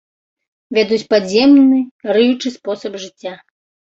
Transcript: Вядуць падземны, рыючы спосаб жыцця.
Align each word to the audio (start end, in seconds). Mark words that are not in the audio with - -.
Вядуць 0.77 1.05
падземны, 1.11 1.79
рыючы 2.13 2.47
спосаб 2.57 2.93
жыцця. 3.03 3.37